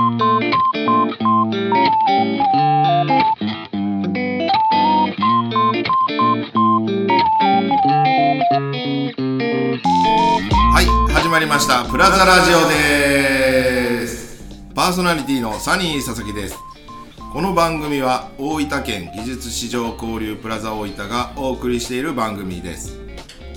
[0.00, 0.06] は
[10.80, 11.84] い始まりました。
[11.84, 14.42] プラザラジオです。
[14.74, 16.56] パーソナリティのサニー佐々木です。
[17.34, 22.98] この番組は大分県技術市場交流プラザ大分がお送りしている番組です。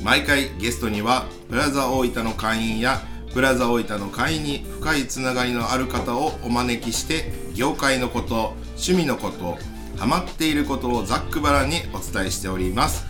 [0.04, 3.02] 毎回ゲストにはプラザ大分の会員や
[3.34, 9.57] プラザ大分の会員に深いつながりのある方をお招きして業界のこと趣味のこと
[9.97, 13.06] ハマっていることをざっくばらんにお伝えしております。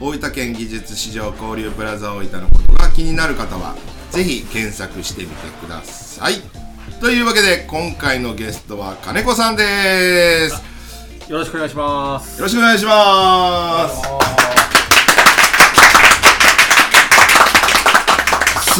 [0.00, 3.76] 大分県技術市場交流プラザ大分のことが気になる方は
[4.10, 6.34] ぜひ検索してみてください。
[7.00, 10.62] というわけで今回のゲストは金子さんです。
[11.28, 12.38] よろしくお願いします。
[12.38, 14.49] よろしくお願いします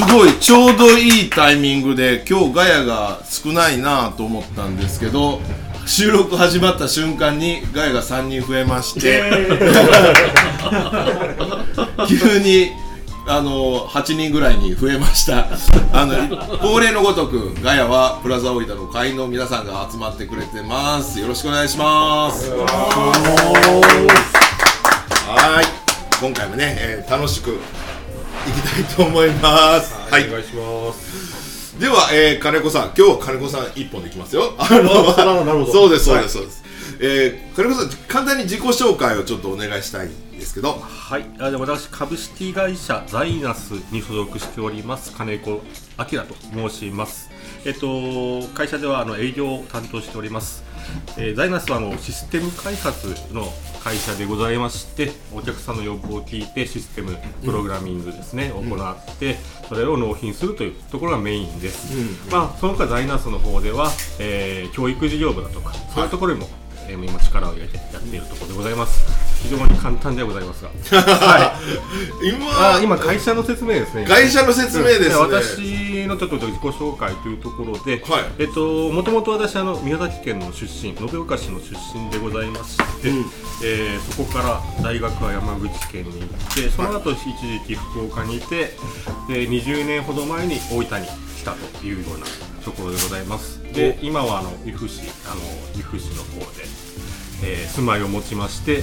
[0.01, 5.41] すごいちょうどいいタイミングで今日ガヤが少ないなと思ったんですけど
[5.87, 9.23] 収録始まった瞬間にガヤが3人増えまして
[12.09, 12.71] 急に
[13.27, 15.47] あの8人ぐらいに増えました。
[15.93, 16.15] あの
[16.59, 21.21] 恒例のごとくガヤはプラザオイタの会員の皆さんが集まってくれてます。
[21.21, 22.51] よろしくお願いします。
[22.51, 22.67] は
[25.63, 25.67] い。
[26.21, 27.53] 今回もね、えー楽しくい
[28.53, 29.95] きたいと思います。
[30.11, 31.79] はい、お願いします。
[31.81, 32.83] では、えー、金子さん。
[32.89, 34.55] 今日は金子さん一本でいきますよ。
[34.59, 36.63] あのなるほどそうですそうです、そうです。
[37.01, 40.75] えー、金子さん簡単に自己紹介をちょっとお願いしたいんですけど。
[40.75, 45.63] はい、あで私株式会社ザイナスに所属しております金子
[45.99, 47.30] 明と申します。
[47.65, 50.65] えっと会社ではあの営業を担当しております。
[51.17, 53.47] えーザイナスはあのシステム開発の
[53.85, 59.37] 会社でございましてお客さんの要望を聞いてシステムプログラミングですね、行って
[59.69, 61.95] それを納品するというところがメインです、
[62.31, 66.49] まあ、その他ザイナスの方では、えー教育事業部だとかそういうところにも、
[66.89, 70.71] えー今力を入れてやっているところでございます非常に簡単ではございますが。
[72.23, 74.05] 今あ今会社の説明ですね。
[74.05, 75.15] 会社の説明ですね。
[75.17, 78.25] 私のちょっと自己紹介というところで、はい。
[78.39, 83.27] えっともともと私あの宮崎県の出身延岡市の出身でございまして、うん。
[83.63, 88.77] えーそこから大学は山口県に行ってその後一時期福岡にいて
[89.29, 91.07] で20年ほど前に大分に
[91.39, 92.27] 来たというような
[92.65, 93.61] ところでございます。
[93.73, 95.01] で今はあの由布市
[95.31, 95.41] あの
[95.77, 96.65] 由布市の方で、
[97.45, 98.83] えー住まいを持ちまして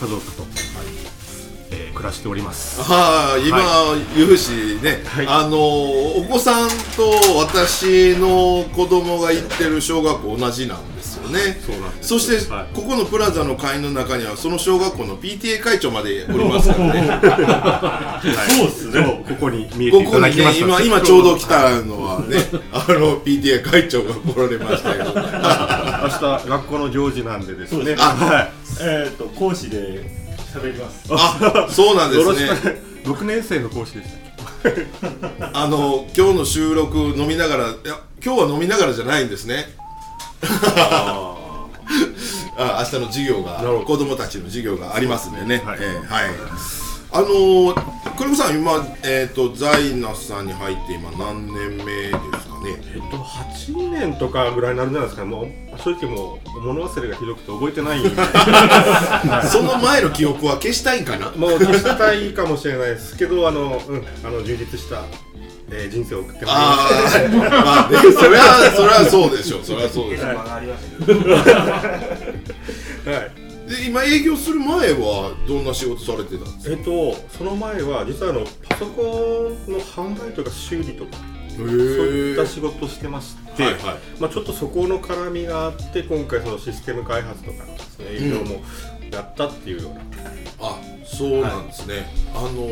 [0.00, 0.42] 家族と、
[1.70, 2.82] えー暮らしております。
[2.82, 3.60] はあ今、
[4.16, 4.50] 由布市
[4.82, 5.26] ね、はい。
[5.26, 11.58] あのお子さんと私の子供が行ってる小学校同じなんですよね。
[11.64, 12.74] そうなんですそして、はい。
[12.74, 19.24] ここのプラザの会員の中にはその小学校の PTA 会長までおりますからね そうですね。
[19.28, 20.66] ここに見えていここにねただきました。
[20.66, 22.36] 今今ちょうど来たのはね
[22.72, 25.04] あの PTA 会長が来られましたよ
[26.04, 27.96] 明日学校の行事なんでですね。
[27.98, 28.48] あは
[28.80, 30.04] えっ、と講師で
[30.52, 31.06] 喋ります。
[31.10, 32.82] あそうなんですね。
[33.04, 35.50] 六年生の講師でした。
[35.52, 39.74] あの今日の収録飲みながらいや今日は飲みながらじゃないんですね。
[40.76, 41.34] あ
[42.56, 43.84] 明日の授業がなるほど。
[43.84, 45.62] 子供たちの授業がありますんでね。
[45.64, 45.78] はい。
[45.80, 46.83] えーはい
[47.16, 48.72] あのー、金子さん今
[49.04, 52.74] えっ、とザイナスさんに入って今何年目ですかね？
[52.94, 55.30] えっと八年とかぐらいになるんじゃないですかね。
[55.30, 55.46] もう
[55.78, 58.10] 正直もう物忘れがひどくて覚えてないんで。
[59.48, 61.30] その前の記憶は消したいんかな？
[61.38, 65.02] もう消したいかもしれないですけど、あのうんあの充実した。
[65.70, 70.34] えー人生を送ってまいりまあしたあまあねそれはそれはそうでしょうそれはそうでしょう
[73.10, 73.43] はい。
[73.68, 76.76] で今営業する前はどんな仕事されてたんですか？
[76.76, 79.02] えっとその前は実はあのパソコ
[79.66, 83.82] ンの販売とか修理とかへそういったえ仕事をしてまして、はいはい。
[84.20, 88.62] まあ、ちょっとそこの絡みがあって今回そのシステム開発とかのですね営業も
[89.12, 90.00] やったっていうような、
[90.60, 92.68] あそうなんですね、あの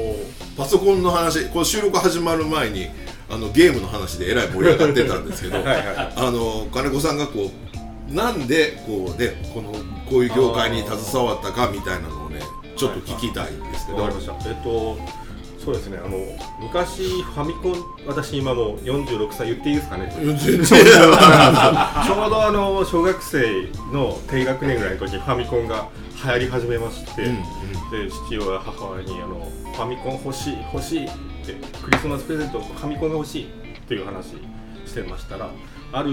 [0.56, 2.88] パソコンの話この収録始まる前に
[3.30, 6.12] あのゲームの話でえらい盛り上がってたんですけど はいはい。
[6.16, 7.71] あの金子さんがこう
[8.08, 9.72] なんでこうねこの
[10.08, 12.40] こういう業界に携わったかみたいなのをね
[12.76, 14.48] ちょっと聞きたいんですけど、わかりました。
[14.48, 14.98] えっと
[15.64, 15.98] そうですね。
[15.98, 16.18] あの
[16.60, 17.74] 昔ファミコン
[18.06, 20.12] 私今もう46歳言っていいですかね。
[20.12, 20.22] ちょ
[22.26, 25.88] うどあの小学生の低学年ぐらいの時ファミコンが
[26.24, 27.36] 流行り始めまして、うんうん。
[27.90, 31.08] で父親母親にあの「ファミコン欲しい欲しい」っ
[31.46, 33.48] てクリスマスプレゼントファミコンが欲しいっ
[33.86, 34.34] ていう話
[34.84, 35.48] してましたら
[35.92, 36.10] ある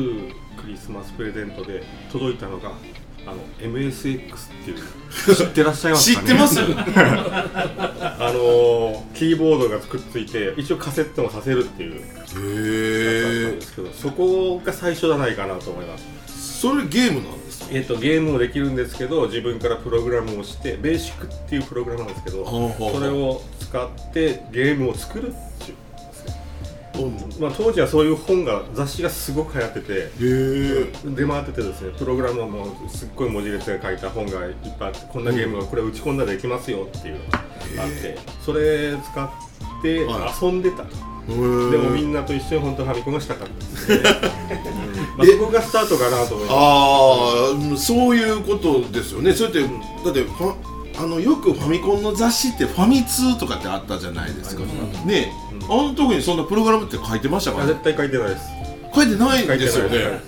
[0.61, 2.71] クリスマスプレゼントで届いたのが
[3.25, 4.77] あの MSX っていう。
[5.35, 6.27] 知ってらっしゃいますかね？
[6.27, 11.95] 知ってます あのキーボードがくっついて一応カセットもさせるっていう。
[11.95, 16.59] やつだったんへえですけどそこが最初じゃないかなと思います。
[16.59, 17.67] それゲームなんですか？
[17.71, 25.77] えっとゲームもできるんですけど自分からプログラムをしてベーシックっていうプログラムなんですけどそれを使ってゲームを作るっていう。
[25.77, 25.88] うん
[27.39, 30.11] まあ、当時はそういう本が雑誌がすごく流行ってて
[31.15, 37.39] 出回っててですねプログラムもすっごい文字列で書いた本がいっぱいあってこんなゲームがこれ打ち込んだらできますよっていうのが
[37.83, 40.85] あってそれ使っては遊んでた。
[41.29, 44.01] と、でもみんなと一緒に本当ファミコンがしたかったですね、
[45.15, 46.55] まあ、えそこがスタートかなと思います。
[46.55, 49.33] ああそういうことですよね。
[49.33, 49.67] それって、だ
[50.11, 50.25] って
[50.97, 54.63] あのよくファミコンの雑誌ってファミ通とかってあったじゃないですか、
[55.05, 55.31] ね。
[55.48, 58.49] え、あの時にそんなプログラムって書いてましたかあら、絶対書いてないです。
[58.93, 60.19] 書いてないんですよね。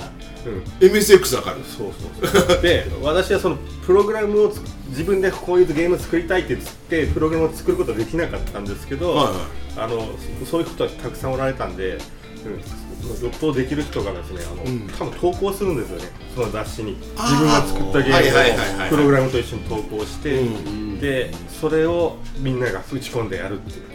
[0.45, 0.63] うん。
[0.79, 1.57] MSX だから。
[1.57, 1.91] そう
[2.21, 2.61] そうそう。
[2.61, 9.35] で私はそのプログラムをつ自分でこういうゲームを作りたいって言ってプログラムを作ることはできなかったんですけど、はいはい。
[9.77, 10.05] あの
[10.41, 11.97] そそういう人はたくさんおられたんで、
[12.45, 14.87] うん、よっぽどできる人がですねあの、うん。
[14.89, 16.05] 多分投稿するんですよね。
[16.35, 16.97] その雑誌に。
[17.17, 20.99] 自分が作ったゲームをプログラムと一緒に投稿して、うん。
[20.99, 23.90] でそれをみんなが打ち込んでやるっていう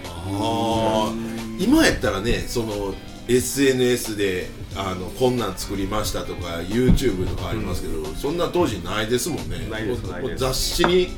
[1.58, 2.94] 今やったらねその
[3.28, 9.66] SNS であのこんなん作りましたとか YouTube とかありますけど、そんな当時ないですもんね。
[9.70, 10.44] ないですないです。
[10.44, 11.08] 雑誌に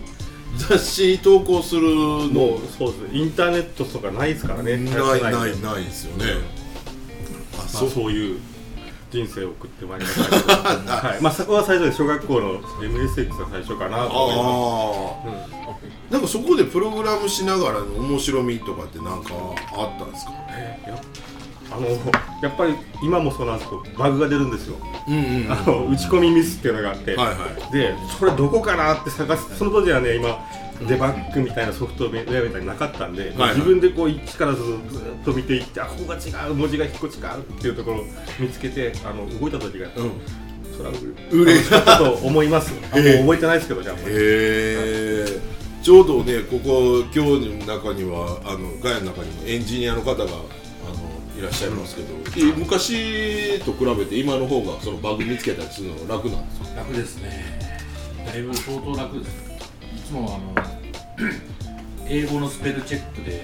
[0.56, 3.14] 雑誌に投稿するものうそうです。
[3.14, 4.76] インターネットとかないですからね。
[4.76, 6.25] ないないないですよね、
[7.58, 7.90] あ、そう。
[7.90, 8.40] そういう
[9.10, 10.52] 人生を送ってまいりましたけど、
[10.93, 11.22] はい。
[11.22, 14.25] まあ、そこは最初で小学校の MSX が最初かなと。
[14.25, 15.70] 思いますあ
[16.10, 19.31] あ、なんかそこでプログラムしながらの面白みとかってなんか
[19.76, 20.32] あったんですか？
[20.87, 21.00] や
[21.70, 21.87] あの
[22.43, 23.70] やっぱり今もそうなんです。
[23.70, 24.76] けどバグが出るんですよ、
[25.06, 25.19] うんう
[25.49, 25.52] ん。
[25.52, 27.34] あの打ち込みミスっていうのがあって、はいは
[27.70, 27.72] い。
[27.72, 29.56] でそれどこかなって探す。
[29.56, 30.38] その当時はね今
[30.87, 34.77] デバッグみたいなソフトウェアみたいになかったんで、はい自分でこう一からずずっ
[35.25, 38.05] と見ていってあここが違う文字が一個違うっていうところを
[38.39, 40.13] 見つけてあの動いた時がうん。
[40.77, 40.95] それは
[41.33, 42.73] うれ楽しかったと思います。
[42.93, 43.97] あもうええ覚えてないですけどじゃあ。
[43.97, 45.39] へえ。
[45.83, 50.39] ちょうどねここ今日の中にはあのガヤの中にもエンジニアの方があの
[51.39, 56.81] いらっしゃいますけど、え昔と比べて今の方がそのバグ見つけたりするのが楽なんですか？
[56.81, 57.59] 楽ですね。
[58.27, 59.29] だいぶ相当楽です。
[59.29, 59.48] い
[60.08, 61.28] つもあの
[62.08, 63.43] 英語のスペルチェックで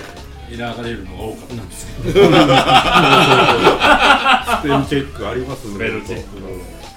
[0.51, 2.11] エラーが出るのが多かったんですけど。
[2.11, 2.31] スペル
[4.87, 5.75] チェックありますね。
[5.75, 6.27] スペルチェック。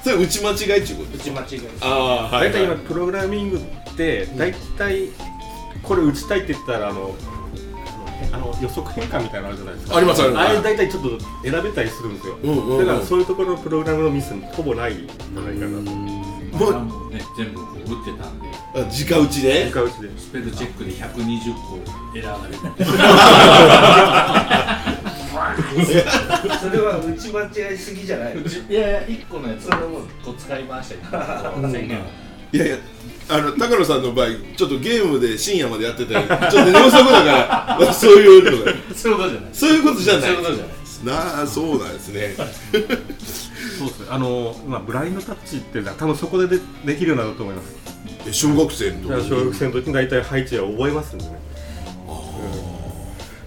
[0.03, 1.73] それ打ち間違いっていうこと打ち間違いです。
[1.81, 3.61] ああ大体今プログラミングっ
[3.95, 5.09] て大体
[5.83, 7.13] これ打ちたいって言ったらあの
[8.31, 9.97] あの予測変換みたいなのあるじゃないですか。
[9.97, 10.49] ありますあります。
[10.49, 12.85] あれ大体ちょっと選べたりするんですよ、うんうんうん。
[12.85, 15.91] だからそういうところのプログラムのミスほぼないんじゃないかなと
[16.53, 18.47] まあもうね全部こう打ってたんで。
[18.75, 19.71] あ直打ちで？
[19.73, 20.09] 直打ちで。
[20.19, 21.79] スペルチェックで120個
[22.17, 22.91] エラーが出て。
[26.59, 28.35] それは打ち間違いすぎじゃない？
[28.35, 31.99] のいやいや1個のやつこう使いましたよ宣言。
[32.53, 32.77] いやいや
[33.29, 39.49] あの高野さんの場合ちょっとゲームで深夜までやっててちょっと寝不足だから そういうのがそういうことじゃない。
[39.53, 40.21] そういうことじゃない。
[40.21, 42.35] そういうことじゃないなあそうなんですね
[43.77, 44.07] そうですね。
[44.09, 47.75] あの、まあ、ブラインドタッチって多分そこででできるようになると思います。
[48.27, 51.37] え小学生の時だから小学生の時に大体配置は覚えますんでね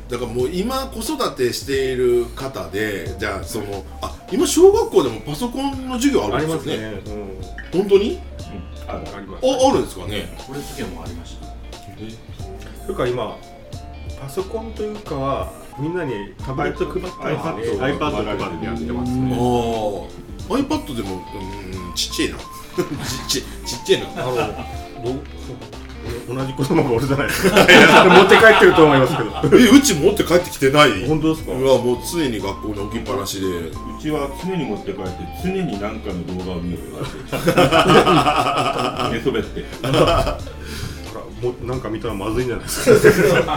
[0.08, 6.90] だからもう今子育てしている方でじゃあそのあ今小学校でもパソコンの授業ああるんですよね？
[6.90, 7.14] りますね、
[7.72, 8.18] うん、本当に？
[8.88, 9.46] ああります。
[9.46, 10.36] ああるんですかね？
[10.46, 11.46] これの時もありました。
[12.86, 13.36] というか今
[14.20, 19.34] パソコンというかはみんなにタブレット配って iPad iPad 配ってやってますあね。
[19.34, 19.36] あ
[20.52, 21.18] iPad でもう
[21.90, 22.36] んちっちゃいな。
[23.28, 24.06] ちっちゃいちっちゃいな。
[24.22, 24.34] あの
[25.04, 25.20] ど
[26.34, 27.56] 同じ子供がおるじゃないですか。
[28.08, 29.30] 持って帰ってると思いますけど。
[29.58, 31.06] えうち持って帰ってきてない？
[31.06, 31.52] 本当ですか？
[31.52, 33.46] うわもう常に学校に置きっぱなしで。
[33.46, 35.10] うちは常に持って帰って
[35.44, 37.08] 常に何かの動画を見るように
[39.12, 39.64] 寝そべって
[41.42, 42.84] もうなんか見たらまずいんじゃないです
[43.44, 43.56] か。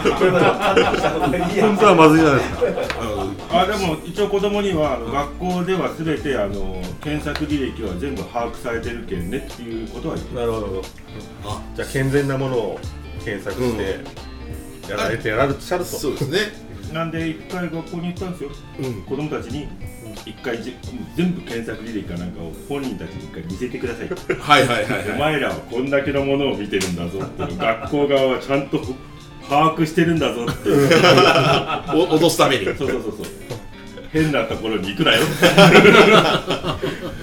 [1.60, 3.04] 本当はまずいんじゃないですか。
[3.50, 10.82] ああでも一応子供には学校では全てあの検索履歴は全部把握されてるけんねっていうことは言ってなるほど。
[11.44, 12.80] あじゃあ健全なものを
[13.22, 14.00] 検索して
[14.90, 15.90] やられてやられちゃると。
[15.90, 16.38] そうですね。
[16.92, 18.50] なんで一回学校に行ったんですよ。
[18.80, 19.02] うん。
[19.02, 19.68] 子供たちに
[20.26, 20.76] 一回じ
[21.16, 24.08] 全部検索履歴かなんかを本人たちに一回見せてください。
[24.38, 25.18] はいはいはいおはい。
[25.18, 27.58] 前らはこんだけのものを見てるんだぞっていう。
[27.58, 28.78] 学校側はちゃんと
[29.48, 30.86] 把握してるんだぞっていう。
[30.88, 32.64] お脅すために。
[32.64, 33.26] そうそうそうそう
[34.14, 35.22] 変なところに行くなよ。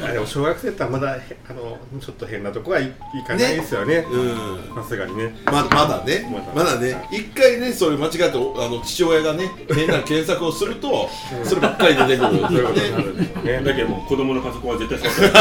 [0.03, 2.91] あでも小学生ってまだへあのちょっと変なとこはいい
[3.25, 4.05] かないですよね。
[4.11, 4.83] うん。
[4.83, 5.33] さすがにね。
[5.45, 6.27] ままだね。
[6.53, 6.75] まだ。
[6.75, 7.01] ね。
[7.09, 11.09] 一回ねそれ間違っておあの父親がね変な検索をすると
[11.45, 13.61] そればっかり出てくるそういうことになねるんですよね。
[13.63, 15.31] だけどもう子供のパソコンは絶対触っ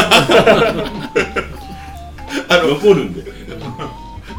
[2.47, 3.20] たら残るんで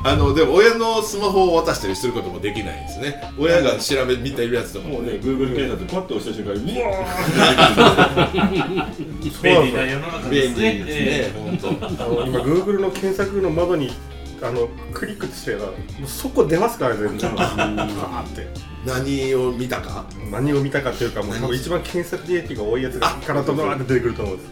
[0.04, 3.22] あのでも親のスマホを渡したりすることもできないんですね。
[3.38, 5.00] 親が調べ見ているやつとかもね。
[5.00, 8.30] もうね Google 検索パッと押した瞬間にうわ
[9.42, 10.72] 便利な世の中ですね。
[10.72, 11.68] 便利ですね本当。
[12.04, 13.90] あの今 Google の検索の窓に
[14.42, 15.72] あのクリックしてたらも
[16.04, 18.48] うそこ出ますからね全部バーって
[18.84, 20.04] 何を見たか？
[20.32, 24.50] 何を見たかっていうかもう一番検索履歴が多いやつがからとバーって出てくると思うんです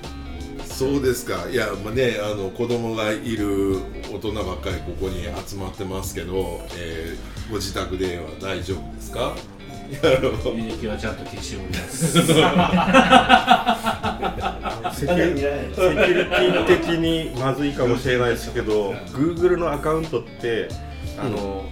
[0.81, 1.47] そうですか。
[1.51, 3.77] いやまあねあの子供がいる
[4.11, 9.35] 大人ばっかりここに集まってますけど、えーご自宅では大丈夫ですか？
[9.91, 12.13] いやあの履歴はちゃんと消しております。
[12.13, 12.35] セキュ
[14.95, 20.69] セキュリティ的にまずいかもしれないですけど Google のアカウントって
[21.19, 21.65] あの、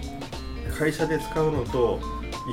[0.77, 1.99] 会社で使うのと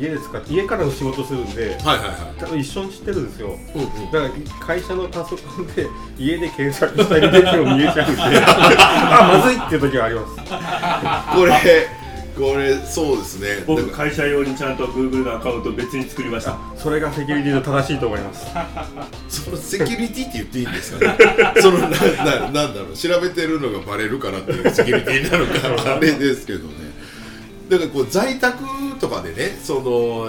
[0.01, 3.49] 家で使って家からの仕事するんではいはいは多分一緒に知ってるんですよ。
[3.49, 4.13] い、うんうん。
[4.13, 4.31] だから
[4.67, 5.89] 会社のパソコンで
[6.19, 8.23] 家で検索した履歴を見えちゃうんで。
[8.39, 10.37] あまずいっていう時はあります。
[11.35, 13.65] これこれそうですね。
[13.67, 16.59] 僕会社用にちゃんと Google のアカウント別に作りました。
[16.77, 18.55] それがセキュリティの正しいと思います。
[18.55, 18.69] ら
[19.27, 21.17] そのセキュリティって言っていいんですかね？
[21.63, 22.95] そのなななんだろう。
[22.95, 26.86] 調べてるのがバレるからっていうセキュリティになるからあれですけどね
[27.69, 28.65] だからこう在宅
[29.01, 30.29] とかでねその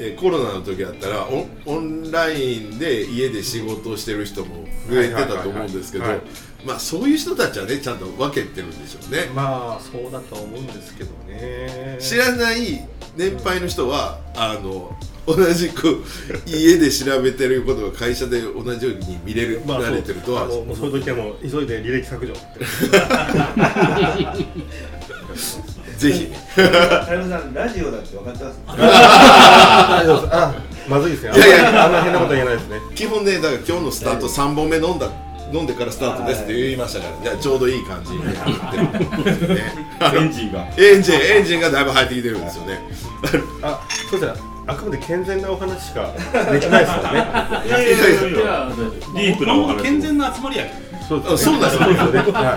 [0.00, 6.04] えーコロナの時だったらオンオンラインで家で仕事をしてる人も増えてたと思うんですけど
[6.64, 9.26] まあそういう人たちはねちゃんと分けてるんでしょうね。
[9.34, 11.98] まあそうだと思うんですけどね。
[12.00, 16.04] 知らない年配の人はあの同じく
[16.46, 20.48] 家で調べてることが会社で同じように見れる、まあ、慣れてるとは。
[20.48, 22.42] そういう時はもう急いで履歴削除って
[25.98, 26.32] ぜひ。
[26.54, 26.62] 田
[27.12, 28.58] 山さんラジオだって分かってます
[30.32, 30.54] あ
[30.88, 31.84] まずいですねいやいや。
[31.86, 32.78] あんな変なこと言えないですね。
[32.94, 35.08] 基本ねだから今日のスタート3本目飲んだ
[35.52, 37.12] 飲んでからスタートですって言いましたから。
[37.24, 39.62] じゃあちょうどいい感じになってると思うんですよね。
[40.14, 40.66] エンジンが。
[40.78, 42.80] エンジンエンジンがだいぶ入ってきてるんですよね。
[43.62, 44.40] あそうですね。
[44.66, 46.12] あくまで健全なお話しか
[46.52, 47.26] できないですよね。
[47.66, 48.68] いやいやいや
[49.14, 51.88] ディープなお話健全な集まりやけそうあそうなんですよ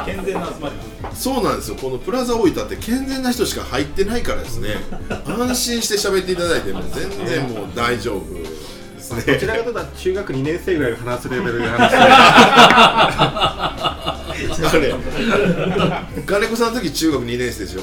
[0.06, 0.76] 健全な集まり。
[1.16, 1.78] そうなんですよ。
[1.78, 4.76] このプラザ大分って健全な人しか入ってないからですね。
[5.26, 8.44] 安心して喋っていただいても全然もう大丈夫で
[9.34, 11.92] どちねらかというと中学2年生ぐらいが話すレベルで話
[14.56, 17.82] して金子さんの時中学2年生でしょ。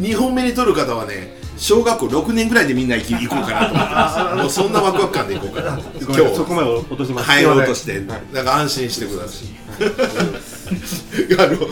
[0.00, 4.36] 2本目に取る方はね小学校6年ぐらいでみんな行き行こうかなと思ってます。
[4.42, 7.26] もうそんなワクワク感で行こうかな今日そこまで落とします。
[7.26, 8.04] 入ろうとして、はい。
[8.32, 9.48] なんか安心してください。
[11.38, 11.68] あの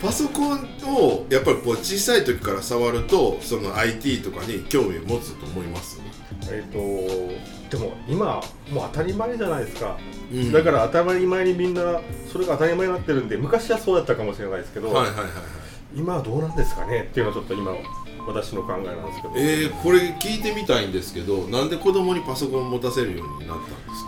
[0.00, 6.00] パソコンをやっぱりこう小さい時から触るとその IT とかに興味を持つと思います？
[6.50, 9.96] えっ、とでも今もう当たり前じゃないですか、
[10.32, 10.50] うん。
[10.52, 12.00] だから当たり前にみんな
[12.32, 15.30] それが当たり前になってるんで昔はそうだったかもしれないですけど、はいはいはいはい。
[15.94, 17.72] 今はどうなんですかねっていうのはちょっと今
[18.26, 24.04] 私の考えなんですけど、えー、これ聞いてみたいんですけどなんで子供にパソコンを持たせるようになったんです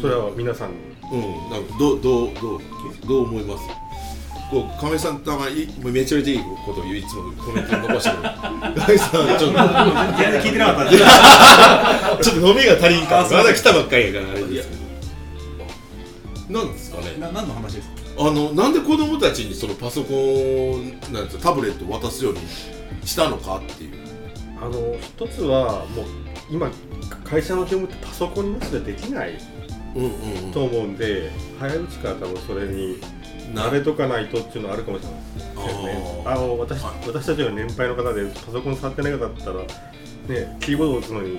[0.00, 0.70] それは皆さん。
[1.10, 2.60] うん、なんかどうどうどう
[3.06, 3.64] どう思います？
[4.50, 8.30] こう亀井さんたまにめちゃめちゃいいことを言ういつもコメント残してくる。
[8.80, 9.58] 亀井さんちょっと。
[10.16, 10.92] 全然聞いてなかった
[12.24, 14.74] ちょっと飲みが足りんからまだ来たばっかりやからあれですけ
[16.54, 16.60] ど。
[16.60, 17.16] なんですかね？
[17.18, 17.94] な何の話ですか？
[18.18, 22.40] あのなんで子供たちにそのパソコンなんタブレットを渡すように
[23.04, 24.08] したのかっていう。
[24.60, 26.06] あの一つはもう
[26.50, 26.70] 今
[27.24, 29.38] 会社の業務ってパソコンなしでできない
[29.94, 30.04] うん
[30.46, 33.00] うんと思うんで早いうちから多分それに
[33.54, 36.22] 慣れとかないとっていうのはあるかもしれないですね。
[36.24, 36.32] あー。
[36.32, 37.06] あの私はい。
[37.06, 39.60] 私たちの年配の方でパソコン触ってない方だったら
[40.28, 41.38] ねキーボードを打つのに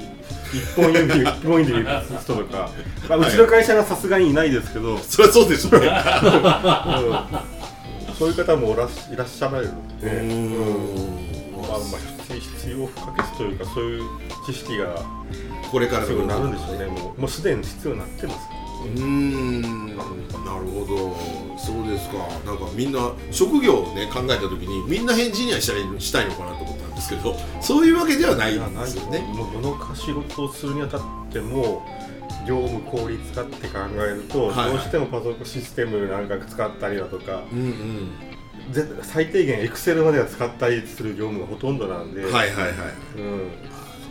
[0.53, 2.69] 一本指一本指で打つ人とか、
[3.08, 5.89] まあ、うちの会社がさすがにいないですけど、うんそりゃそうでしょうね。
[8.17, 10.29] そういう方もおらっいらっしゃられるのうで、うん。
[10.50, 11.60] ん。
[11.62, 11.79] まあ、まあ
[12.34, 14.03] 必必要不可欠というかそういう
[14.46, 15.03] 知識が
[15.72, 16.86] これから必要になるんでしょうね。
[16.86, 18.39] もうもうすでに必要になってます。
[18.84, 19.96] うーん。
[19.98, 21.15] なるほど。
[21.58, 22.17] そうですか。
[22.46, 29.20] なんかみんな職業をね考えた時にみんなエンジニアしたいしたいのかなと思ったんですけどそういうわけではないんですよね。
[29.20, 31.01] もう世の中仕事をするにあたっ
[31.32, 31.86] ても
[32.48, 34.72] 業務効率化って考えると、はいはい。
[34.72, 38.74] どうしてもパソコンシステムなんか使ったりだとかうんうん。
[38.74, 42.74] ぜ最低限エクセルまでは使ったりする業務がほとんどなんで、はいはいはい。
[43.18, 43.51] うん、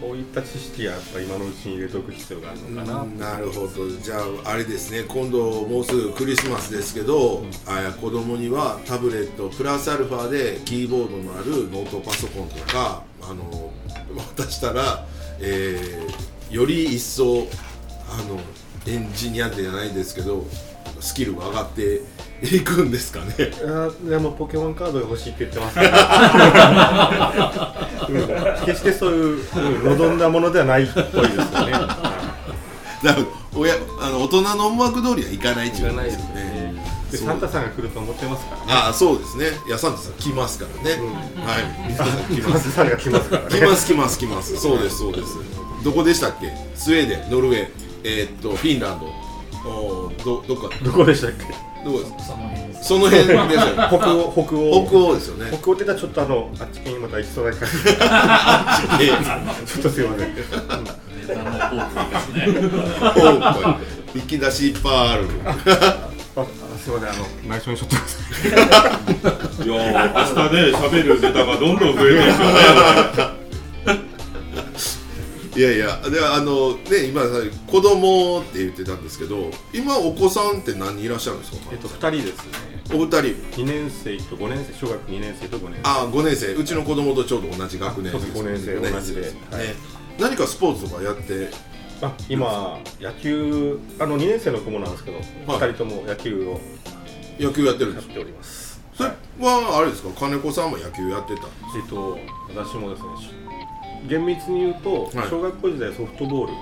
[0.00, 3.90] そういった知識はやっぱ今のうちに入れておく必要があるのかな、なるほど。
[3.90, 5.02] じゃああれですね。
[5.02, 13.73] 今度もうすぐクリスマスですけど、あ子供にはタブレットプラスアルファでキーボードのあるノートパソコンとかあの
[14.37, 15.07] 渡したら、
[15.40, 17.47] えーより一層
[18.09, 18.40] あの
[18.87, 20.47] エンジニアじゃないですけど
[20.99, 22.00] スキルが上がって
[22.42, 23.35] いくんですかね。
[23.66, 25.78] あでもポケモンカードが欲しいって言ってます
[28.66, 29.25] 決してそういう、
[29.83, 31.73] うん望んだものではないっぽいですよね。
[31.73, 31.87] だか
[33.02, 33.16] ら
[33.54, 36.59] 親あの大人の思惑通りはいかないっていうことですよね。
[37.11, 38.68] でサンタさんが来ると思ってますからね。
[38.68, 39.47] ああそうですね。
[39.66, 40.99] いやサンタさん来ますからね、
[41.45, 41.59] は
[41.90, 41.95] い。
[41.95, 43.49] サンタさん来ますサンタさんが来ますからね。
[43.50, 43.87] 来ます。
[43.87, 44.57] 来ます来ます。
[44.59, 45.28] そうですそうです。
[45.85, 46.52] どこでしたっけ？
[46.75, 47.68] スウェーデンノルウェー
[48.04, 49.07] えーっとフィンランド。
[49.68, 50.76] おーどどっか。
[50.83, 51.67] どこでしたっけ？
[51.92, 53.38] どこですその辺ですその辺ですよ。
[53.38, 54.87] ね北欧北欧。
[54.87, 55.50] 北欧ですよね。
[55.61, 57.75] 北欧って言ったらちょっとあのあっち系にまた行きそうな感じ。
[57.75, 57.78] ち
[59.04, 59.14] えょ
[59.80, 60.04] っとすい。
[60.07, 60.35] ません。
[60.35, 63.76] ネタの多くですねー
[64.14, 65.50] 引き出しいっぱいあるあ
[66.40, 66.45] あ
[66.78, 67.09] すいません。
[67.11, 67.97] あの内緒にしとって
[68.50, 69.00] くださ
[69.62, 69.66] い。
[69.68, 72.49] いやー明日ね喋るネタがどんどん増えていくよ
[73.33, 73.38] ね
[75.58, 77.30] いやいやであのね今さ
[77.66, 81.58] 子供って言ってたんですけど今お子さんって何人いらっしゃるんですか？
[81.72, 82.94] えっと二人ですね。
[82.94, 83.22] お二人。
[83.56, 85.90] 二年生と五年生小学二年生と五年生。
[85.90, 86.54] あ5年生。
[86.54, 88.32] うちの子供とちょうど同じ学年です。
[88.32, 89.20] 五年生五同じで。
[89.22, 89.32] はい
[90.20, 91.50] 何かスポーツとかやって？
[92.02, 95.74] あ今野球あの二年生の子もなんですけど、二はい。
[95.74, 96.60] 人とも野球を。
[97.40, 98.14] 野球やってるんですか？
[98.14, 98.80] やっております。
[98.94, 99.10] それ
[99.40, 100.10] はあれですか？
[100.20, 101.42] 金子さんも野球やってた
[101.76, 102.16] えっと
[102.54, 103.08] 私もですね
[104.07, 105.28] 厳密に言うと、はい。
[105.28, 106.52] 小学校時代ソフトボール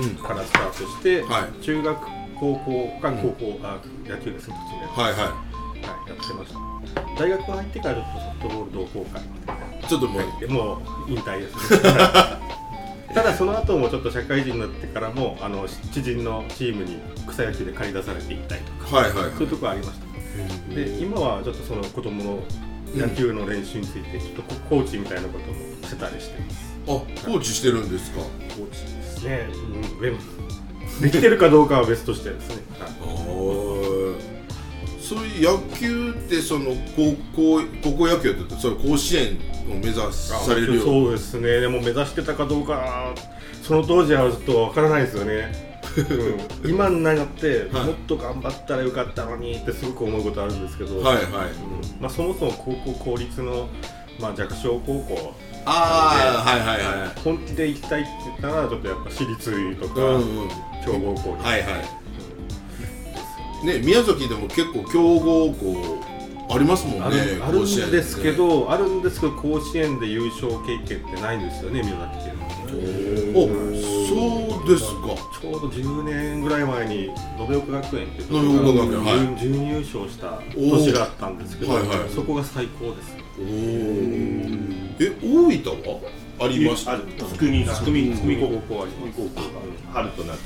[0.00, 0.14] うん。
[0.16, 1.62] からスタートして、はい。
[1.62, 1.98] 中学
[2.38, 7.18] 高校が高校、あ野球ですね途中で、はいははい、やってました。
[7.18, 9.22] 大学入ってからちょっとソフトボール同好会。
[9.22, 10.40] いちょっともう。
[10.40, 10.76] でも
[11.08, 11.72] う引退です。
[11.74, 11.80] ね
[13.14, 19.30] ただその後もちょっと社会人になってからもあの知人のチームに草野球で借り出されていったりとかはいはいはい。
[19.32, 20.74] そういうところありました。
[20.74, 22.38] で今はちょっとその子供の
[22.94, 26.67] 野球の練習についてちょっとココーチみたいなこともしてたりしてます。
[26.67, 28.18] あコーチしてるんですか。
[28.18, 30.18] コーチですね、うん、でも
[31.00, 34.38] できてるかどうかは別としてですね、 はい
[35.08, 39.38] そういう野球ってその高校高校野球ってそれ甲子園
[39.70, 41.60] を目指されるよそうですね。
[41.60, 43.14] でも目指してたかどうか
[43.62, 45.80] その当時はちょっとわからないですよね、
[46.62, 47.84] うん、 今になって、はい。
[47.86, 51.24] もっと頑張ったらよかったのにってすごく思うことあるんですけど、はいはい。
[51.24, 51.30] うん。
[52.00, 53.68] まあ、そもそも高校公立の、
[54.20, 55.34] まあ、弱小高校
[55.70, 60.48] ああはいはいは本気で行きたいって言ったらちょっとやっぱ私立とか、いうんうん。
[60.84, 61.68] 強豪校に、はいは
[63.62, 63.66] い。
[63.66, 66.04] ね宮崎でも結構強豪校
[66.50, 67.00] ありますもんね
[67.42, 72.38] あるんですけど、あるんですけど甲子園で優勝経験ってないんですよね宮崎県
[73.34, 73.48] お
[74.08, 75.14] そうですか。
[75.40, 77.12] ちょうど10年ぐらい前に延
[77.58, 79.38] 岡学園っていうとこ延岡学園はい。
[79.38, 82.08] 準準優勝した年があったんですけど、はいはい。
[82.08, 83.16] そこが最高です。
[83.38, 86.00] おーえ大分は？
[86.40, 86.92] ありました。
[86.92, 87.02] ある。
[87.16, 87.64] つくみ。
[87.64, 88.14] つくみ。
[88.14, 89.12] つくみ高校高校あります
[89.92, 90.38] 春と夏。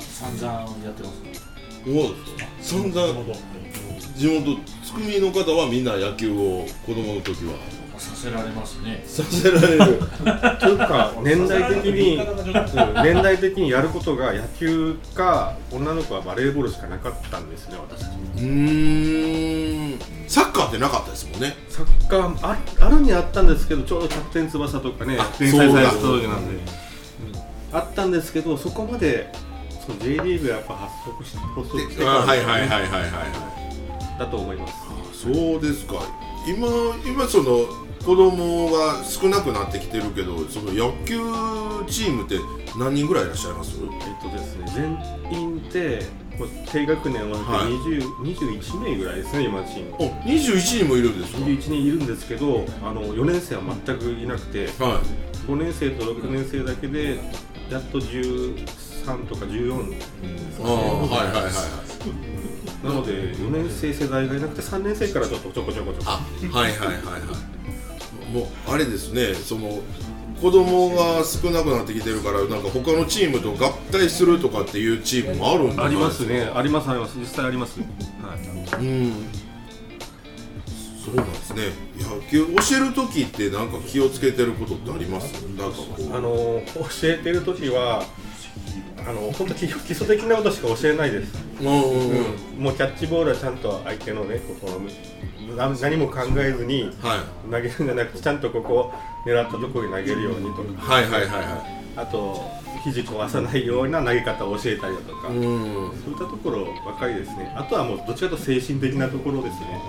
[0.00, 0.52] 散々
[0.84, 1.20] やってます。
[1.22, 1.32] ね
[2.60, 2.96] 散々
[4.16, 4.58] 地元。
[4.84, 7.54] つくみの方はみんな野球を子供の時は
[8.02, 9.04] させられますね。
[9.06, 9.98] させられる。
[10.58, 18.10] というか年代的に、うん年代的にやることが野球か女の子はバレーボールしかなかったんですね私たち。
[18.10, 19.98] うーん。
[20.28, 21.54] サッカーってなかったですもんね。
[21.68, 26.60] サッカーああるにはあったんですけどちょうどキャプテン翼とかねあ連載されてたそうだ当時なんで、うん
[27.72, 29.32] あったんですけどそこまで
[29.86, 32.90] その J リーグがやっぱ発足し発足してからあはいはいはいはいはい。
[32.90, 33.62] はい
[34.18, 34.74] だと思います。
[35.22, 35.94] そうですか。
[36.46, 36.68] 今
[37.06, 37.66] 今その
[38.04, 41.18] 子供が少なくなってきてるけどその野球
[41.88, 42.36] チームって
[42.78, 43.78] 何人ぐらいいらっしゃいます？
[43.80, 44.98] えっとですね
[45.30, 46.02] 全員で
[46.72, 47.72] 低学年ははい。
[47.72, 48.02] 20、
[48.34, 49.96] 21名ぐらいですね今チーム。
[49.98, 55.00] お21人もいるんですか？21人いるんですけどあの4年生は全くいなくては
[55.46, 57.18] 5年生と6年生だけで
[57.70, 59.96] やっと13とか14い
[60.64, 62.86] ああはいはいはいはい。
[62.86, 66.04] なので4年生世代がいなくて3年生からちょっとちょこちょこちょこ。
[66.06, 66.20] あ
[66.52, 67.51] はいはいはいはい
[68.32, 69.80] もうあれですねその
[70.40, 76.58] 子供が少なくなってきてるからなんか他のチームと合体するとかっていうチームもあるんじゃないありますですかね。
[76.58, 77.18] ありますあります。
[77.18, 77.78] 実際あります。
[77.78, 77.84] は
[78.80, 78.84] い。
[78.84, 79.12] うん。
[81.04, 81.62] そうなんですね。
[81.98, 85.32] 野球教える時ってなんか気をつけてることってあります？
[85.56, 86.16] なんかこう。
[86.16, 88.04] あの教えてる時は
[89.06, 91.32] あの本当基基礎的なことしか教えないです。
[91.60, 92.16] ううんうんうん。
[92.56, 92.62] うん。
[92.64, 94.84] もうキャッチボールはちゃんと相手のねここのな
[95.56, 97.50] 何も考えずにはい。
[97.50, 98.92] 投げるんじゃなくてちゃんとここ
[99.26, 102.42] 狙ったところに投げるようにとか、はいはいはいはあと
[102.82, 105.92] 肘壊さないような投げ方を教えたりだとか、いうん。
[106.02, 107.54] そういったところばっかりですね。
[107.56, 109.80] あとはもうどっちかというと精神的なところですね。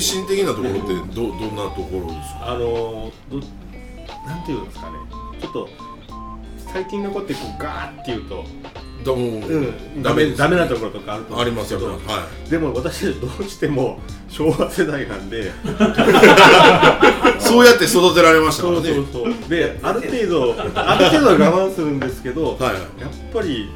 [0.00, 2.52] 精神的なところってどどんなところですか？
[2.52, 3.40] あのど
[4.24, 4.96] なんていうんですかね。
[5.40, 5.68] ちょっと
[6.72, 8.44] 最近の子ってこうガーって言うと、
[9.06, 11.80] どうもうん、ダメダメなところとかあると思あうんですけど。
[11.80, 15.42] りますよはでも私どうしても昭和世代なんで。
[15.42, 15.44] い
[17.38, 18.86] そうやって育てられましたからね。
[18.88, 19.48] そうそうそう。
[19.48, 22.62] で ある程度ある程度は我慢するんですけど、はい。
[22.64, 23.68] はいやっぱり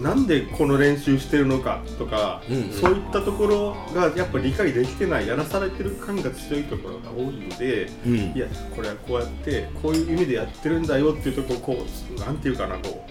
[0.00, 2.70] なんでこの練習してるのかとか、うんうん。
[2.72, 8.14] そういったところがやっぱ理解できてないやらされてる感が強いところが多いので、うん。
[8.34, 13.04] いやこれはこうやってこういう意味でやってるんだよっていうところをこうなんていうかなこうこ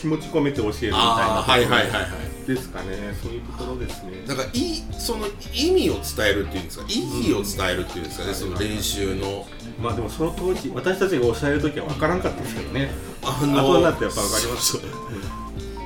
[0.00, 0.94] 気持ち込めて教えるみたいな。
[0.94, 2.46] はいはいはいはい。
[2.46, 2.86] ですかね。
[3.22, 4.12] そういうところですね。
[4.26, 6.84] なんかいいその意味を伝えるっていうんですか？
[6.88, 9.46] 意義を伝えるっていうんですかね、その練習の。
[9.80, 12.90] まあでもその当時私たちが教える時は分からんかったですけどね。
[13.22, 14.72] あ後になってやっぱ分かります。
[14.72, 14.90] そうそう。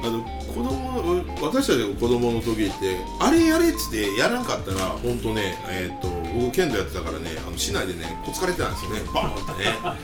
[0.05, 0.23] あの
[0.55, 9.01] 子供の私たちが子供の時ってあれやれっつってやらなかったら本当ねえっ、と僕剣道やってたからねあの市内でねこつかれてたんですよね。
[9.13, 9.75] バーンってね。
[9.83, 9.97] あ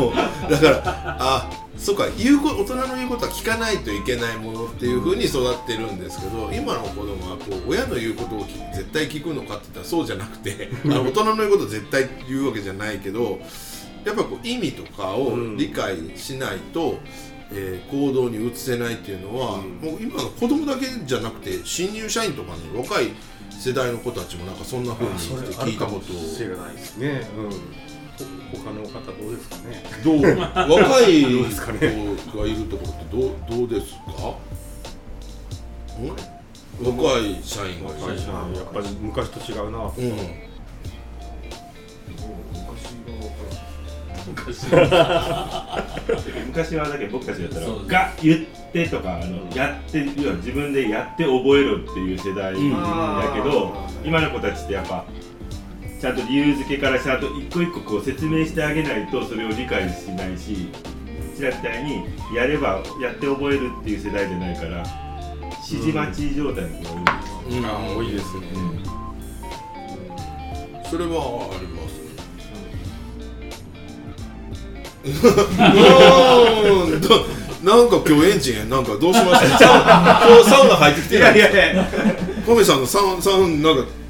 [0.00, 0.82] のだから
[1.20, 1.50] あ
[1.82, 13.40] そうか言うこ大人の言うことは聞かないといけないものっていう風に育ってるんですけど今の子供はこう親の言うことをき絶対聞くのかって言ったらそうじゃなくてあの大人の言うことを絶対言うわけじゃないけど
[14.04, 17.00] やっぱこう意味とかを理解しないと、
[17.52, 23.12] えー行動に移せないっていうのは、もう今の子供だけじゃなくて新入社員とかね若い
[23.50, 27.28] 世代の子たちもなんかそんな風にそれあ聞いたことをしれないですね。
[27.36, 27.91] うん。
[28.18, 28.24] ほ
[28.58, 29.82] 他の方どうですかね。
[30.04, 30.22] どう？
[30.82, 31.78] 若いどうですかね？
[32.32, 34.02] 子がいるところってどうどうですか？
[36.00, 36.08] ん
[36.84, 37.90] 若い社員が。
[37.90, 39.78] いる会社やっぱり昔と違うな。
[39.78, 39.92] うん。
[46.46, 48.38] 昔はだけど僕たちだったらそう「が」言っ
[48.72, 55.04] てとかあの、やって要は自分でやって覚えろっていう世代だけど、今の子たちってやっぱ
[56.02, 60.68] ちゃんと理由付けからちゃんと一個一個こう説明してあげないとそれを理解しないし
[61.32, 64.84] うちらみたいにやればやって覚えるっていう世代じゃないから
[65.64, 66.96] 指示待ち状態の子が多
[67.52, 67.56] い。
[67.56, 68.48] うんあ多いですね。
[70.90, 72.10] それはありますね。
[77.62, 81.86] なんか今日エンジンなんかどうしましたサウナ今日サウナ入ってきてないいやいや
[82.44, 84.01] コメさんのサウンサウンなんかん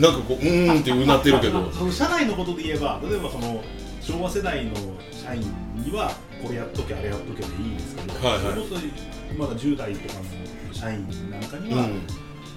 [0.00, 1.70] なんかこううーんってうなってるけど。
[1.72, 3.62] その社内のことで言えば例えばその
[4.00, 4.72] 昭和世代の
[5.10, 5.42] 社員
[5.74, 6.12] には
[6.42, 8.42] これやっとけあれやっとけでいいんですけど、はいはい。
[8.42, 12.00] それこそまだ10代とかの社員なんかには、うん。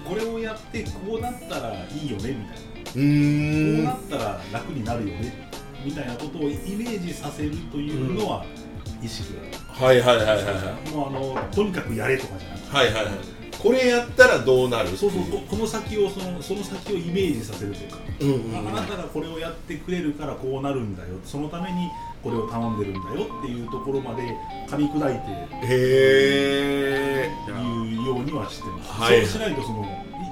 [0.04, 2.40] これをやってこうなったらいいよねみたいな、
[2.94, 5.50] うーこうんなったら楽になるよね
[5.84, 8.44] みたいなことをイメージさせるというのは
[9.02, 10.90] 意識が、はいはいはいはいはい。
[10.90, 12.76] もうあのとにかくやれとかじゃなくて。
[12.76, 18.68] はいはいはいこれやったらどうなるそうそうここの先をそのその先をイメージさせるというか、うんうんうん。
[18.68, 21.08] あなたがこれをやってくれるからこうなるんだよ。
[21.24, 21.90] そのために
[22.22, 24.22] これを頼んでるんだよっていうところまで
[24.68, 25.68] 噛み砕いてへ
[27.26, 29.84] え言うようにはしてます、はいそうしないとその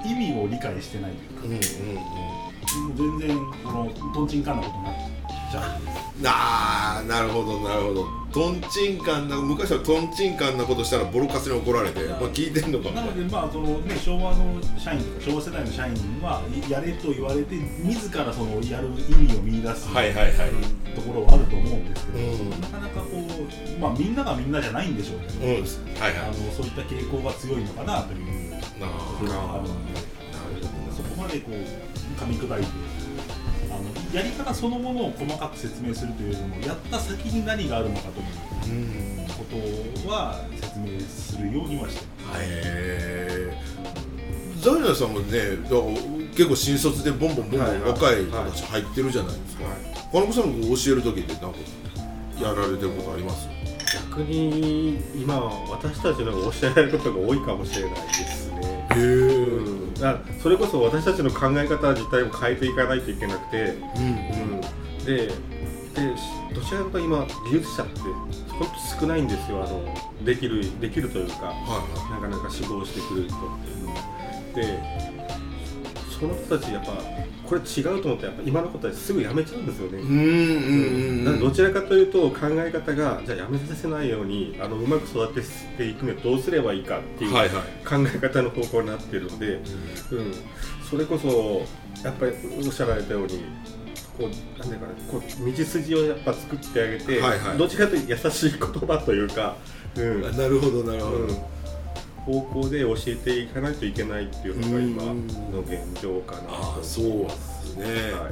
[0.05, 1.45] い意味を理解してないというか。
[1.45, 2.39] うんうんうん。
[2.69, 4.93] もう全然このとんちんかんなことになっ
[5.51, 5.63] ちゃう
[6.25, 8.19] あーなるほどなるほど。
[8.31, 20.51] とんちんかんな昔はとんちんかんなことしたらボロカスに怒られて、まあ、聞いてんのかなものでまあそのね昭和の社員とか昭和世代の社員はやれと言われて自らそのやる意味を見出すはいはいはい。
[20.93, 22.49] ところはあると思うんですけど、うん。
[22.61, 25.53] なかなかこうまあみんながみんなじゃないんでしょうけど、うん。
[25.53, 25.63] はい
[26.17, 26.37] あはい。
[26.37, 29.99] のそういった傾向が強いのかなというなところがあるので
[30.93, 31.55] そこまでこう
[32.21, 32.67] 噛み砕いて
[34.13, 39.45] やり方そのものを細かく説明するというよりもやった先に何があるのかといううんこ
[40.03, 42.05] とは説明するようにはして。
[42.27, 42.41] ます。
[42.41, 43.53] へえ
[44.61, 45.81] ザイナさんもねだから
[46.35, 49.63] 結構新卒でボンボンボンボはいはいン若い子たち入ってるじゃないですか、
[50.11, 51.57] 金子さんも教える時ってなんか
[52.41, 53.47] やられてることあります
[53.93, 58.87] 逆に今私たちの方が教えられることが多いかもしれないですね。
[58.91, 59.78] へえうん、
[60.41, 64.03] それこそ私たちの考え方自体も変えていかないといけなくて、うん。
[64.03, 64.61] うん、
[65.05, 65.33] でで
[66.53, 67.99] どちらかというと今技術者って
[68.49, 69.63] 本当少ないんですよ。
[69.63, 74.19] あのできるできるというかはなかなか指導してくれる人っていうのは。
[74.55, 75.28] で
[76.19, 76.91] その人たちやっぱ
[77.47, 79.99] これ違うと思ってやっぱ今の子たちすぐ辞めちゃうんですよね。
[79.99, 80.19] うん
[81.25, 81.53] うんどうん。
[81.53, 85.41] ちらかというと考え方がじゃあやめさせないようにあのうまく育て
[85.77, 87.39] ていくにはどうすればいいかっていう考
[88.13, 89.63] え方の方向になっているので、うん。
[90.89, 91.65] それこそ
[92.03, 93.45] やっぱりおっしゃられたように
[94.17, 97.57] こうなんだかなこう道筋をやっぱ作ってあげて、はいはい。
[97.57, 99.55] どちらかというと優しい言葉というか、
[99.95, 100.21] うん。
[100.21, 101.37] なるほどなるほど、うん
[102.25, 106.83] 方向で教えていかないといけないっていうのが今うんの現状かなと。
[106.83, 108.31] そうですね、はい。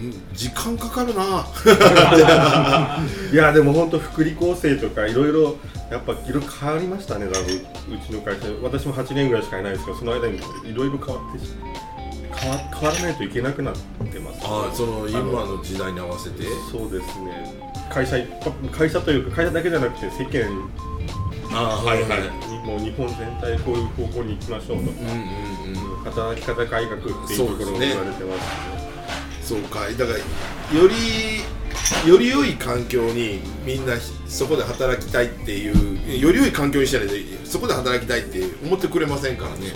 [0.00, 1.46] うん時間かかるな。
[3.32, 5.56] いやでも本当福利厚生とかいろいろ
[5.90, 7.26] やっぱいろいろ変わりましたね。
[7.26, 10.40] 多分うちの会社私も8年ぐらいしかいないですけどその間にい
[10.74, 11.52] ろいろ変わってし
[12.34, 13.74] 変わ変わらないといけなくなっ
[14.12, 16.44] てます、ああその今の時代に合わせて。
[16.70, 17.68] そうですね。
[17.90, 18.16] 会社
[18.70, 20.48] 会社というか会社だけじゃなくて世間
[21.50, 22.20] ああはいはい。
[22.48, 24.90] にもう日本全体こういう方向に行きましょうと。
[24.90, 26.04] か、うんうんうん。
[26.04, 28.34] 働き方改革っていうところも言われてま
[29.40, 29.80] すそうか。
[29.88, 30.18] だから
[30.78, 31.40] より
[32.06, 33.94] より良い環境にみんな
[34.26, 37.04] そこで働きたいっていうより良い環境にしたら
[37.44, 39.72] そこで働きたいって思ってくれませんからね。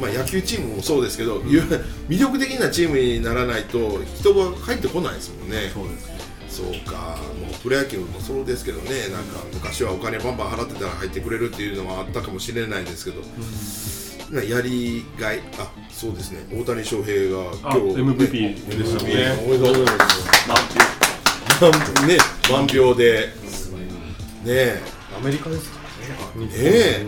[0.00, 5.70] まあ、野球チームもそうですけど、魅力的なチームにならないと人が入ってこないですもんね。
[5.72, 6.15] そうですね
[6.56, 13.20] そうかもうプロ野球もそうですけどねなんか昔はお金バンバン払ってたら入ってくれるっていうのはあったかもしれないですけど、
[14.30, 19.38] なやりがいあそうですね大谷翔平が今あ日 MVP でしたね。
[19.44, 19.96] おめでとうござい
[20.48, 22.06] ます。
[22.06, 22.16] ね
[22.50, 23.26] 満票で。
[23.26, 23.32] ね。
[24.46, 24.82] え
[25.16, 25.78] アメリカですか
[26.34, 26.46] らね。
[26.46, 26.52] ね。
[26.54, 27.06] え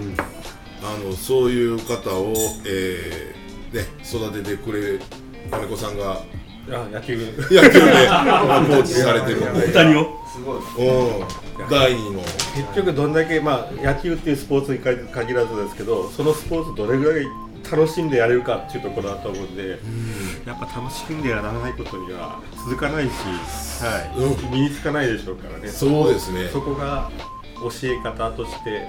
[0.82, 2.34] あのそういう方を、
[2.66, 4.98] えーね、育ててくれ
[5.50, 6.22] 金子さんが
[6.72, 7.16] あ野球。
[7.50, 9.68] 野球でコーチされてるんで。
[9.68, 10.18] 大谷を？
[10.78, 12.20] うん第二の。
[12.20, 17.26] 結局どんだけ、まあ、野球っていうスポーツに限限らずですけどそのスポーツどれぐらい
[17.70, 19.78] 楽しんでやれるかっていうところだと思うんで、
[20.46, 23.10] やっぱ楽しんでやらないことには続かないし、
[23.82, 24.46] はい。
[24.52, 25.68] 身につかないでしょうからね。
[25.68, 26.48] そうですね。
[26.50, 27.10] そこが
[27.60, 28.88] 教え方として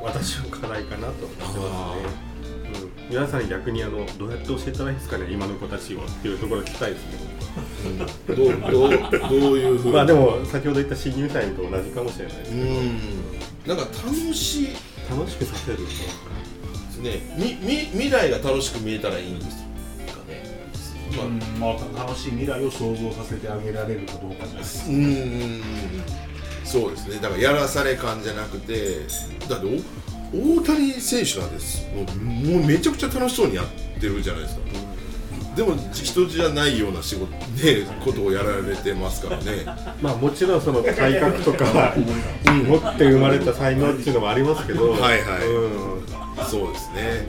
[0.00, 2.29] 私の課題かなと思ってますね。
[3.10, 5.26] うん、皆さんに逆にあのどうやって教えたらいいですかね？
[5.30, 7.30] 今の子たちをっていうところを聞きたいですね。
[8.28, 9.92] どうどうどういうふうに？
[9.92, 12.52] まあでも先ほど言った新入社員と同じかもしれないです。
[12.52, 13.78] うけど、ん。
[13.78, 14.66] なんか楽しい。
[14.66, 14.70] で
[15.10, 15.78] 楽しくさせる
[16.90, 17.20] すね。
[17.36, 20.44] みみ未来が楽しく見えたらいいんですかね。
[21.16, 21.38] まあうん。
[21.58, 24.90] まあ、楽しい未来を想像させてあげられるかどうかじゃないですか。
[24.90, 25.62] うーん。
[26.64, 27.16] そうですね。
[27.16, 29.00] だからやらされ感じゃなくて
[29.48, 29.70] だってお
[30.32, 34.62] 大谷選手なんですもうもうめちゃくちゃ楽しそうにやってるじゃないですか、
[35.56, 39.64] でも人じゃないような仕事ねことをやられてますからね。
[40.00, 41.94] まあもちろんその体格とか
[42.46, 45.46] 持って生まれた才能っていうのもありますけど、はいはい。
[45.46, 46.48] うん。
[46.48, 47.28] そうですね。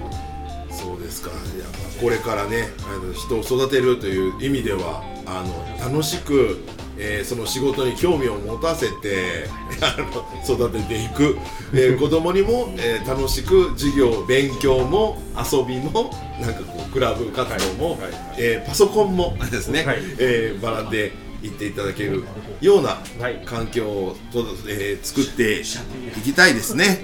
[0.70, 1.30] そうですか。
[1.30, 5.44] いやまあこれからねあの人を育てるという意味ではあ
[5.82, 6.60] の楽しく、
[7.04, 9.48] えーその仕事に興味を持たせて
[9.82, 11.38] あの育てていく、
[11.74, 21.12] えー 子供にも、えー楽しく授業勉強も遊びもなんかこうクラブ活動も、はいはいえーパソコンもですね、はいえー学んで
[21.44, 22.24] いっていただける
[22.62, 25.64] ようなはい環境をと、えー作ってい
[26.22, 27.04] きたいですね。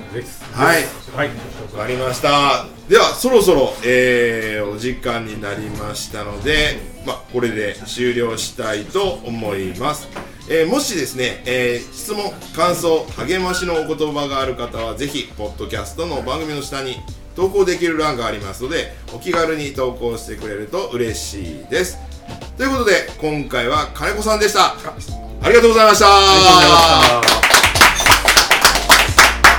[0.53, 0.83] はい。
[1.15, 1.27] はい。
[1.73, 2.67] わかりました。
[2.87, 10.07] ではそろそろ、えーお時間になりましたので、まあ、これで終了したいと思います、
[10.49, 16.97] えーもしですね、えー質問感想励ましのお言葉がある方はぜひポッドキャストの番組の下に
[17.35, 21.97] 投稿できる欄がありますのでお気軽に投稿してくれると嬉しいです
[22.57, 24.75] ということで今回は金子さんでした。
[25.41, 26.05] ありがとうございました。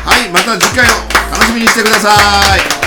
[0.09, 0.93] はいまた次回を
[1.31, 2.11] 楽しみにしてくださ
[2.57, 2.78] い